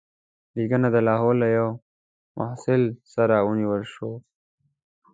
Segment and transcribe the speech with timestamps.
[0.55, 1.71] لیکونه د لاهور له یوه
[2.37, 2.81] محصل
[3.13, 4.15] سره ونیول شول.